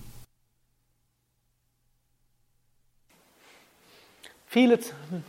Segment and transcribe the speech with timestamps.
[4.47, 4.79] Viele,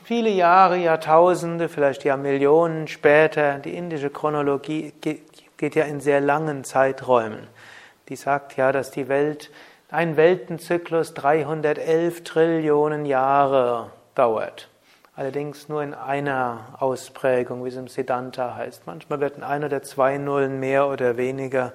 [0.03, 6.63] viele Jahre, Jahrtausende, vielleicht ja Millionen später, die indische Chronologie geht ja in sehr langen
[6.63, 7.47] Zeiträumen
[8.09, 9.52] die sagt ja, dass die Welt,
[9.89, 14.70] ein Weltenzyklus 311 Trillionen Jahre dauert.
[15.16, 18.86] Allerdings nur in einer Ausprägung, wie es im Siddhanta heißt.
[18.86, 21.72] Manchmal wird ein oder zwei Nullen mehr oder weniger,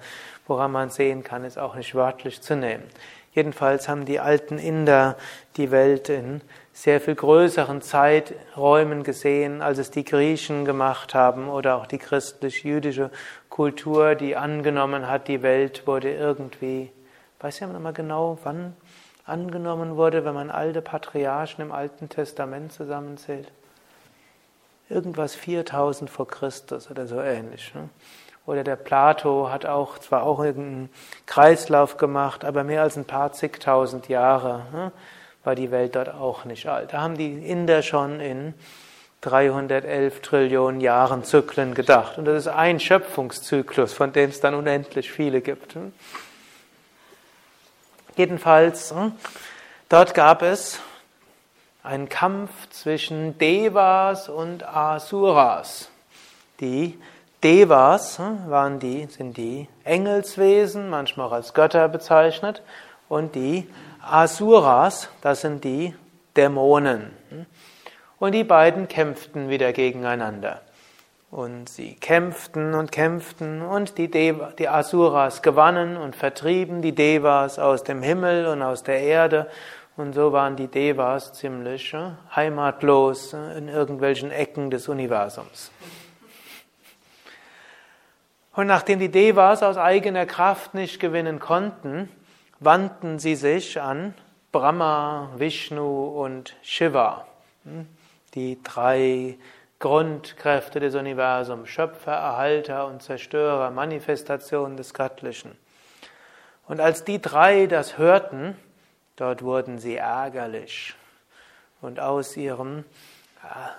[0.47, 2.85] woran man sehen kann, ist auch nicht wörtlich zu nehmen.
[3.33, 5.17] Jedenfalls haben die alten Inder
[5.57, 11.77] die Welt in sehr viel größeren Zeiträumen gesehen, als es die Griechen gemacht haben oder
[11.77, 13.11] auch die christlich-jüdische
[13.61, 16.91] Kultur, die angenommen hat, die Welt wurde irgendwie,
[17.41, 18.75] weiß ja noch mal genau, wann
[19.27, 23.53] angenommen wurde, wenn man alte Patriarchen im Alten Testament zusammenzählt.
[24.89, 27.75] Irgendwas 4000 vor Christus oder so ähnlich.
[27.75, 27.91] Ne?
[28.47, 30.89] Oder der Plato hat auch zwar auch irgendeinen
[31.27, 34.93] Kreislauf gemacht, aber mehr als ein paar zigtausend Jahre ne,
[35.45, 36.95] war die Welt dort auch nicht alt.
[36.95, 38.55] Da haben die Inder schon in
[39.23, 42.17] 311 Trillionen Jahren Zyklen gedacht.
[42.19, 45.75] Und das ist ein Schöpfungszyklus, von dem es dann unendlich viele gibt.
[45.75, 45.93] Hm.
[48.17, 49.13] Jedenfalls, hm,
[49.89, 50.81] dort gab es
[51.83, 55.91] einen Kampf zwischen Devas und Asuras.
[56.61, 56.99] Die
[57.43, 62.63] Devas hm, waren die, sind die Engelswesen, manchmal auch als Götter bezeichnet,
[63.09, 63.69] und die
[64.03, 65.95] Asuras, das sind die
[66.37, 67.20] Dämonen.
[68.21, 70.61] Und die beiden kämpften wieder gegeneinander.
[71.31, 77.59] Und sie kämpften und kämpften und die, Deva, die Asuras gewannen und vertrieben die Devas
[77.59, 79.51] aus dem Himmel und aus der Erde.
[79.97, 85.71] Und so waren die Devas ziemlich äh, heimatlos in irgendwelchen Ecken des Universums.
[88.53, 92.11] Und nachdem die Devas aus eigener Kraft nicht gewinnen konnten,
[92.59, 94.15] wandten sie sich an
[94.53, 97.25] Brahma, Vishnu und Shiva,
[97.65, 97.87] hm,
[98.35, 99.39] die drei
[99.79, 105.57] Grundkräfte des Universums, Schöpfer, Erhalter und Zerstörer, Manifestation des Göttlichen.
[106.67, 108.57] Und als die drei das hörten,
[109.17, 110.95] dort wurden sie ärgerlich
[111.81, 112.85] und aus ihrem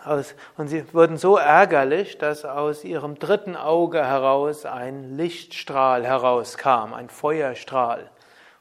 [0.06, 6.94] aus, und sie wurden so ärgerlich, dass aus ihrem dritten Auge heraus ein Lichtstrahl herauskam,
[6.94, 8.10] ein Feuerstrahl.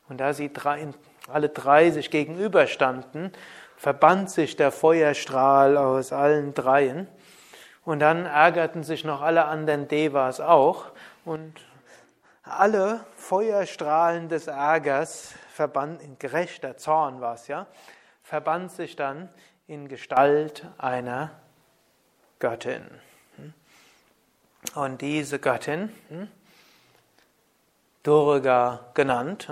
[0.08, 0.88] Und da sie drei,
[1.32, 3.32] alle drei sich gegenüberstanden,
[3.80, 7.08] verband sich der Feuerstrahl aus allen dreien.
[7.82, 10.92] Und dann ärgerten sich noch alle anderen Devas auch.
[11.24, 11.54] Und
[12.42, 17.66] alle Feuerstrahlen des Ärgers verband, in gerechter Zorn war es ja,
[18.22, 19.30] verband sich dann
[19.66, 21.30] in Gestalt einer
[22.38, 22.84] Göttin.
[24.74, 26.28] Und diese Göttin, hm,
[28.02, 29.48] Durga genannt,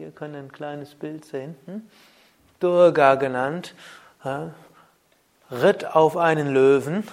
[0.00, 1.82] wir können ein kleines Bild sehen, hm,
[2.58, 3.74] Durga genannt,
[5.50, 7.06] ritt auf einen Löwen,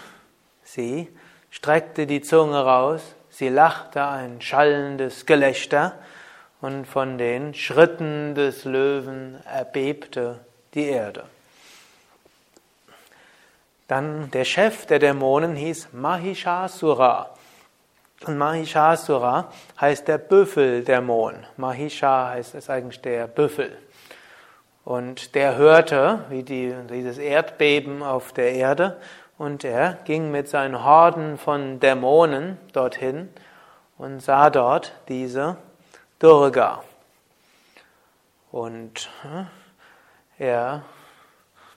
[0.64, 1.10] sie
[1.50, 5.98] streckte die Zunge raus, sie lachte ein schallendes Gelächter
[6.62, 10.40] und von den Schritten des Löwen erbebte
[10.74, 11.26] die Erde.
[13.90, 17.32] Dann der Chef der Dämonen hieß Mahishasura.
[18.26, 21.36] Und Mahishasura heißt der Büffeldämon.
[21.56, 23.78] Mahisha heißt es eigentlich der Büffel.
[24.84, 28.98] Und der hörte, wie die, dieses Erdbeben auf der Erde,
[29.38, 33.30] und er ging mit seinen Horden von Dämonen dorthin
[33.98, 35.58] und sah dort diese
[36.18, 36.84] Durga.
[38.52, 39.48] Und hm,
[40.40, 40.84] er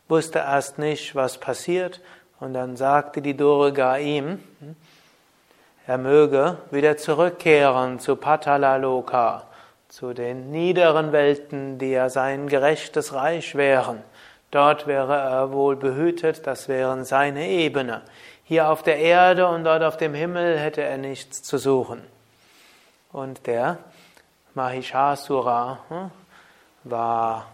[0.08, 2.00] wusste erst nicht, was passiert,
[2.38, 4.42] und dann sagte die Durga ihm,
[5.90, 9.42] er möge wieder zurückkehren zu Patalaloka,
[9.88, 14.00] zu den niederen Welten, die ja sein gerechtes Reich wären.
[14.52, 18.02] Dort wäre er wohl behütet, das wären seine Ebene.
[18.44, 22.00] Hier auf der Erde und dort auf dem Himmel hätte er nichts zu suchen.
[23.10, 23.78] Und der
[24.54, 25.80] Mahishasura
[26.84, 27.46] war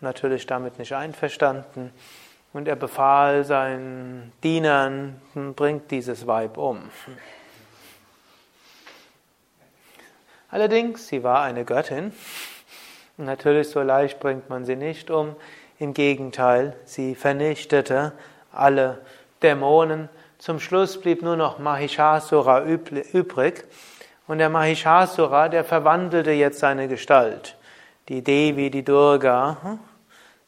[0.00, 1.92] natürlich damit nicht einverstanden
[2.52, 5.22] und er befahl seinen Dienern,
[5.54, 6.90] bringt dieses Weib um.
[10.50, 12.12] Allerdings, sie war eine Göttin.
[13.16, 15.36] Natürlich, so leicht bringt man sie nicht um.
[15.78, 18.12] Im Gegenteil, sie vernichtete
[18.52, 19.00] alle
[19.42, 20.08] Dämonen.
[20.38, 23.64] Zum Schluss blieb nur noch Mahishasura übrig.
[24.26, 27.56] Und der Mahishasura, der verwandelte jetzt seine Gestalt.
[28.08, 29.78] Die Devi, die Durga, hm?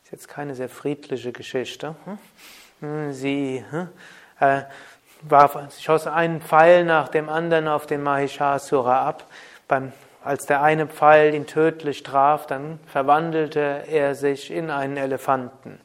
[0.02, 1.94] ist jetzt keine sehr friedliche Geschichte.
[2.80, 3.12] Hm?
[3.12, 3.88] Sie hm?
[4.40, 4.62] äh,
[5.22, 9.24] war, schoss einen Pfeil nach dem anderen auf den Mahishasura ab.
[9.72, 9.90] Beim,
[10.22, 15.80] als der eine Pfeil ihn tödlich traf, dann verwandelte er sich in einen Elefanten.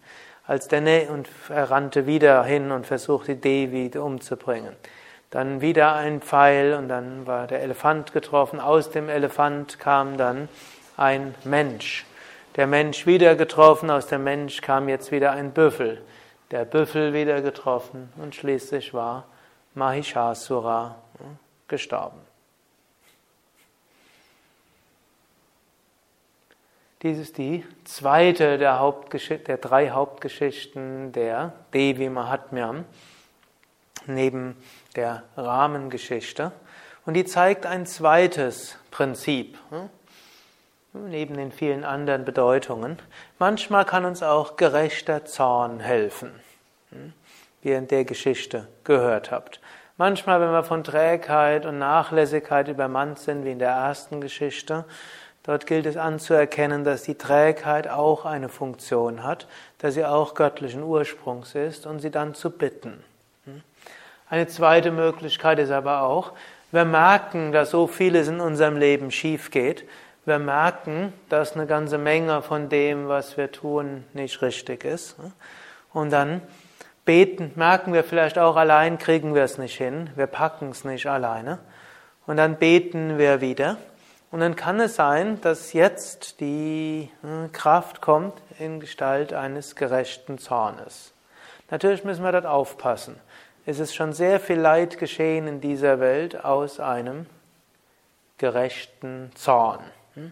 [0.45, 4.75] Als der ne und er rannte wieder hin und versuchte Devi umzubringen.
[5.29, 8.59] Dann wieder ein Pfeil und dann war der Elefant getroffen.
[8.59, 10.49] Aus dem Elefant kam dann
[10.97, 12.05] ein Mensch.
[12.57, 16.01] Der Mensch wieder getroffen, aus dem Mensch kam jetzt wieder ein Büffel.
[16.51, 19.23] Der Büffel wieder getroffen und schließlich war
[19.75, 21.37] Mahishasura hm,
[21.69, 22.26] gestorben.
[27.03, 28.93] Dies ist die zweite der,
[29.47, 32.85] der drei Hauptgeschichten der Devi Mahatmyam,
[34.07, 34.55] neben
[34.95, 36.51] der Rahmengeschichte.
[37.05, 39.89] Und die zeigt ein zweites Prinzip, hm,
[41.11, 42.97] neben den vielen anderen Bedeutungen.
[43.37, 46.31] Manchmal kann uns auch gerechter Zorn helfen,
[46.89, 47.13] hm,
[47.61, 49.61] wie ihr in der Geschichte gehört habt.
[49.97, 54.85] Manchmal, wenn wir von Trägheit und Nachlässigkeit übermannt sind, wie in der ersten Geschichte,
[55.47, 59.47] Dort gilt es anzuerkennen, dass die Trägheit auch eine Funktion hat,
[59.77, 63.01] dass sie auch göttlichen Ursprungs ist und sie dann zu bitten.
[63.45, 63.61] Hm?
[64.29, 66.33] Eine zweite Möglichkeit ist aber auch,
[66.73, 69.85] wir merken, dass so vieles in unserem Leben schief geht.
[70.25, 75.17] Wir merken, dass eine ganze Menge von dem, was wir tun, nicht richtig ist.
[75.17, 75.31] Hm?
[75.93, 76.41] Und dann
[77.05, 80.09] beten, merken wir vielleicht auch allein, kriegen wir es nicht hin.
[80.17, 81.59] Wir packen es nicht alleine.
[82.25, 83.77] Und dann beten wir wieder.
[84.29, 90.37] Und dann kann es sein, dass jetzt die hm, Kraft kommt in Gestalt eines gerechten
[90.37, 91.13] Zornes.
[91.69, 93.19] Natürlich müssen wir dort aufpassen.
[93.65, 97.25] Es ist schon sehr viel Leid geschehen in dieser Welt aus einem
[98.37, 99.79] gerechten Zorn.
[100.13, 100.31] Hm?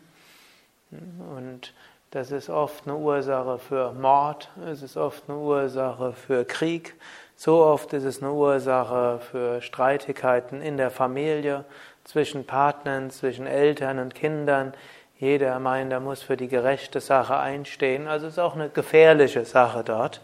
[1.36, 1.74] Und
[2.12, 6.96] das ist oft eine Ursache für Mord, es ist oft eine Ursache für Krieg,
[7.36, 11.66] so oft ist es eine Ursache für Streitigkeiten in der Familie,
[12.06, 14.74] zwischen Partnern, zwischen Eltern und Kindern.
[15.18, 18.08] Jeder meint, er muss für die gerechte Sache einstehen.
[18.08, 20.22] Also es ist auch eine gefährliche Sache dort.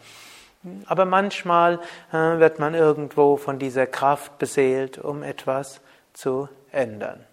[0.86, 1.80] Aber manchmal
[2.14, 5.82] äh, wird man irgendwo von dieser Kraft beseelt, um etwas
[6.14, 7.26] zu ändern.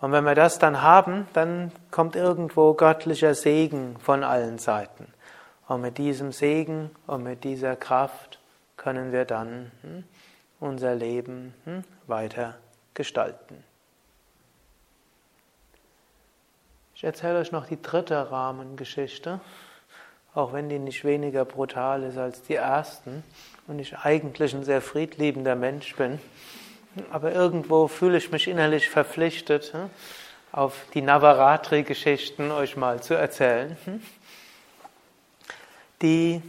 [0.00, 5.12] Und wenn wir das dann haben, dann kommt irgendwo göttlicher Segen von allen Seiten.
[5.68, 8.38] Und mit diesem Segen und mit dieser Kraft
[8.78, 10.04] können wir dann hm,
[10.58, 12.54] unser Leben hm, weiter
[13.00, 13.64] gestalten.
[16.94, 19.40] Ich erzähle euch noch die dritte Rahmengeschichte,
[20.34, 23.24] auch wenn die nicht weniger brutal ist als die ersten
[23.66, 26.20] und ich eigentlich ein sehr friedliebender Mensch bin.
[27.10, 29.88] Aber irgendwo fühle ich mich innerlich verpflichtet, hm,
[30.52, 33.78] auf die Navaratri-Geschichten euch mal zu erzählen.
[33.86, 34.02] Hm.
[36.02, 36.42] Die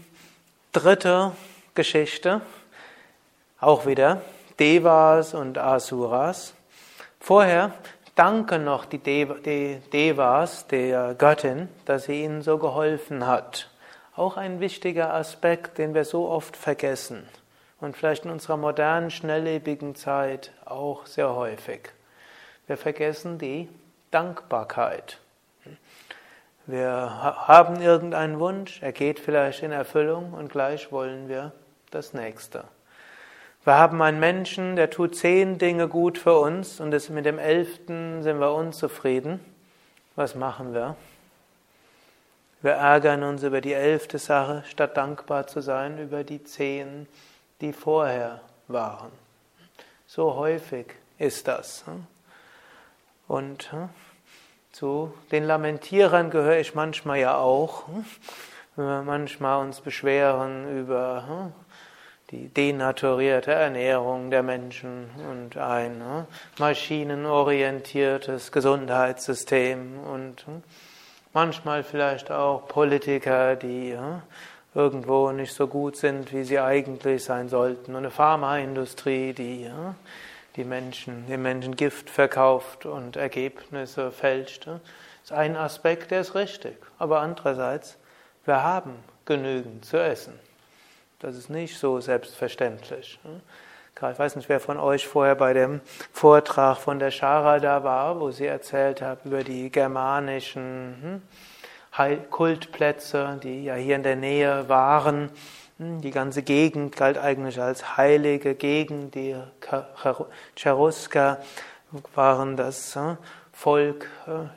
[0.74, 1.32] dritte
[1.76, 2.42] Geschichte,
[3.62, 4.22] auch wieder
[4.62, 6.54] Devas und Asuras.
[7.20, 7.74] Vorher
[8.14, 13.72] danken noch die Devas, der Göttin, dass sie ihnen so geholfen hat.
[14.16, 17.28] Auch ein wichtiger Aspekt, den wir so oft vergessen
[17.80, 21.90] und vielleicht in unserer modernen, schnelllebigen Zeit auch sehr häufig.
[22.68, 23.68] Wir vergessen die
[24.12, 25.18] Dankbarkeit.
[26.68, 31.52] Wir haben irgendeinen Wunsch, er geht vielleicht in Erfüllung und gleich wollen wir
[31.90, 32.66] das nächste.
[33.64, 38.24] Wir haben einen Menschen, der tut zehn Dinge gut für uns und mit dem elften
[38.24, 39.40] sind wir unzufrieden.
[40.16, 40.96] Was machen wir?
[42.64, 47.08] Wir ärgern uns über die elfte Sache, statt dankbar zu sein über die zehn,
[47.62, 49.12] die vorher waren.
[50.08, 50.88] So häufig
[51.20, 51.84] ist das.
[53.28, 53.70] Und
[54.72, 57.84] zu den Lamentierern gehöre ich manchmal ja auch.
[58.76, 61.52] Wenn wir manchmal uns beschweren über
[62.32, 70.64] die denaturierte Ernährung der Menschen und ein ne, maschinenorientiertes Gesundheitssystem und hm,
[71.34, 74.22] manchmal vielleicht auch Politiker, die hm,
[74.74, 79.96] irgendwo nicht so gut sind, wie sie eigentlich sein sollten und eine Pharmaindustrie, die hm,
[80.56, 84.68] die Menschen, den Menschen Gift verkauft und Ergebnisse fälscht.
[84.68, 84.80] Das
[85.24, 86.76] ist ein Aspekt, der ist richtig.
[86.98, 87.98] Aber andererseits,
[88.46, 88.96] wir haben
[89.26, 90.38] genügend zu essen.
[91.22, 93.20] Das ist nicht so selbstverständlich.
[93.96, 95.80] Ich weiß nicht, wer von euch vorher bei dem
[96.12, 101.22] Vortrag von der Schara da war, wo sie erzählt hat über die germanischen
[102.00, 105.30] hm, Kultplätze, die ja hier in der Nähe waren.
[105.78, 109.14] Hm, die ganze Gegend galt eigentlich als heilige Gegend.
[109.14, 109.36] Die
[110.56, 111.38] Cherusker
[112.16, 113.18] waren das hm,
[113.54, 114.08] Volk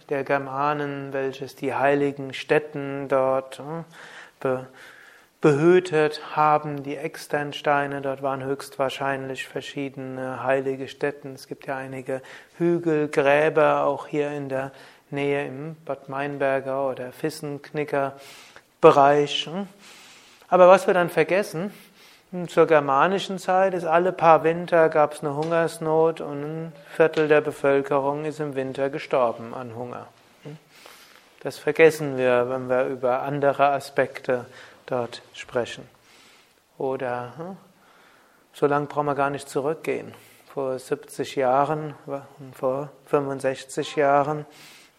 [0.08, 3.60] der Germanen, welches die heiligen Stätten dort
[5.44, 6.84] behütet haben.
[6.84, 11.34] Die Externsteine, dort waren höchstwahrscheinlich verschiedene heilige Stätten.
[11.34, 12.22] Es gibt ja einige
[12.56, 14.70] Hügelgräber, auch hier in der
[15.10, 18.14] Nähe im Bad Meinberger oder Fissenknicker
[18.80, 19.46] Bereich.
[20.48, 21.74] Aber was wir dann vergessen,
[22.48, 27.42] zur germanischen Zeit ist alle paar Winter gab es eine Hungersnot und ein Viertel der
[27.42, 30.06] Bevölkerung ist im Winter gestorben an Hunger.
[31.42, 34.46] Das vergessen wir, wenn wir über andere Aspekte
[34.86, 35.88] dort sprechen.
[36.78, 37.56] Oder hm,
[38.52, 40.14] so lange brauchen wir gar nicht zurückgehen.
[40.52, 41.94] Vor 70 Jahren,
[42.52, 44.46] vor 65 Jahren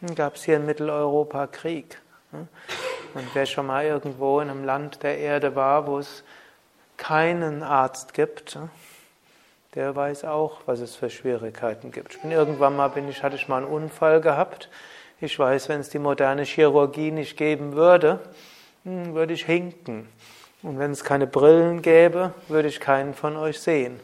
[0.01, 2.01] hm, gab es hier in Mitteleuropa Krieg.
[2.31, 2.47] Hm.
[3.13, 6.23] Und wer schon mal irgendwo in einem Land der Erde war, wo es
[6.97, 8.69] keinen Arzt gibt, hm,
[9.75, 12.15] der weiß auch, was es für Schwierigkeiten gibt.
[12.15, 14.69] Ich bin irgendwann mal bin ich, hatte ich mal einen Unfall gehabt.
[15.19, 18.54] Ich weiß, wenn es die moderne Chirurgie nicht geben würde, hm,
[18.85, 20.07] würde ich hinken.
[20.61, 23.99] Und wenn es keine Brillen gäbe, würde ich keinen von euch sehen.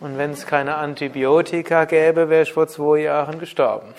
[0.00, 3.94] Und wenn es keine Antibiotika gäbe, wäre ich vor zwei Jahren gestorben.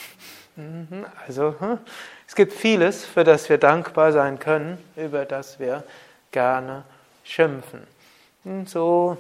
[0.56, 1.80] Mhm, also hm,
[2.28, 5.84] es gibt vieles, für das wir dankbar sein können, über das wir
[6.32, 6.84] gerne
[7.24, 7.88] schimpfen.
[8.44, 9.18] Und hm, so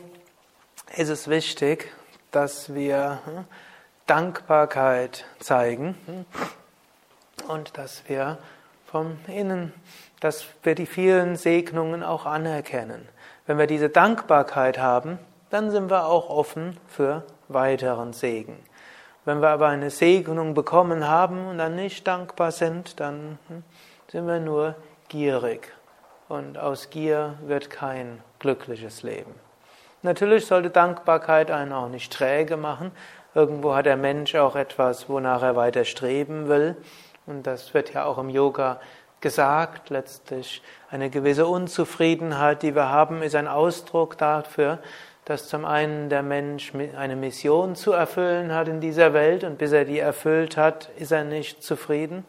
[0.95, 1.91] ist es wichtig,
[2.31, 3.45] dass wir hm,
[4.05, 5.95] Dankbarkeit zeigen
[7.47, 8.37] und dass wir
[8.85, 9.73] vom Innen
[10.19, 13.07] dass wir die vielen Segnungen auch anerkennen.
[13.45, 15.19] Wenn wir diese Dankbarkeit haben,
[15.49, 18.57] dann sind wir auch offen für weiteren Segen.
[19.25, 23.63] Wenn wir aber eine Segnung bekommen haben und dann nicht dankbar sind, dann hm,
[24.07, 24.75] sind wir nur
[25.09, 25.73] gierig.
[26.27, 29.33] Und aus Gier wird kein glückliches Leben.
[30.01, 32.91] Natürlich sollte Dankbarkeit einen auch nicht träge machen.
[33.33, 36.75] Irgendwo hat der Mensch auch etwas, wonach er weiter streben will.
[37.25, 38.79] Und das wird ja auch im Yoga
[39.25, 39.89] gesagt.
[39.89, 44.77] Letztlich eine gewisse Unzufriedenheit, die wir haben, ist ein Ausdruck dafür,
[45.25, 49.71] dass zum einen der Mensch eine Mission zu erfüllen hat in dieser Welt und bis
[49.71, 52.23] er die erfüllt hat, ist er nicht zufrieden.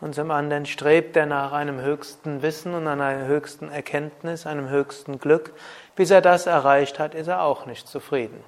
[0.00, 5.18] Und zum anderen strebt er nach einem höchsten Wissen und einer höchsten Erkenntnis, einem höchsten
[5.18, 5.52] Glück.
[5.96, 8.38] Bis er das erreicht hat, ist er auch nicht zufrieden.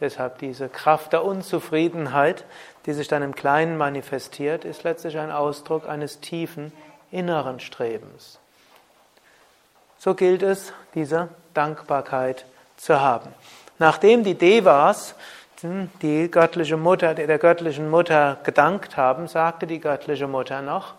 [0.00, 2.44] Deshalb diese Kraft der Unzufriedenheit,
[2.84, 6.72] die sich dann im Kleinen manifestiert, ist letztlich ein Ausdruck eines tiefen
[7.10, 8.38] inneren Strebens.
[9.98, 12.44] So gilt es, diese Dankbarkeit
[12.76, 13.30] zu haben.
[13.78, 15.14] Nachdem die Devas
[16.02, 20.94] die göttliche Mutter, der göttlichen Mutter gedankt haben, sagte die göttliche Mutter noch,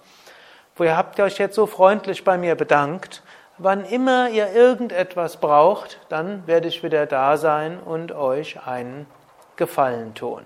[0.80, 3.22] ihr habt euch jetzt so freundlich bei mir bedankt,
[3.58, 9.06] wann immer ihr irgendetwas braucht, dann werde ich wieder da sein und euch einen
[9.56, 10.46] Gefallen tun.